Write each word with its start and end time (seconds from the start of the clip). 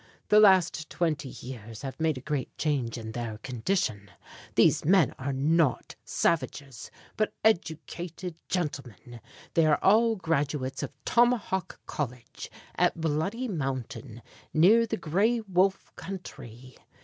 The 0.29 0.39
last 0.39 0.89
twenty 0.89 1.29
years 1.29 1.83
have 1.83 1.99
made 1.99 2.17
a 2.17 2.21
great 2.21 2.57
change 2.57 2.97
in 2.97 3.11
their 3.11 3.37
condition. 3.43 4.09
These 4.55 4.83
men 4.83 5.13
are 5.19 5.31
not 5.31 5.95
savages, 6.03 6.89
but 7.17 7.35
educated 7.43 8.33
gentlemen. 8.49 9.21
They 9.53 9.67
are 9.67 9.77
all 9.83 10.15
graduates 10.15 10.81
of 10.81 10.89
Tomahawk 11.05 11.79
College, 11.85 12.49
at 12.73 12.99
Bloody 12.99 13.47
Mountain, 13.47 14.23
near 14.55 14.87
the 14.87 14.97
Gray 14.97 15.39
Wolf 15.41 15.95
country. 15.95 16.75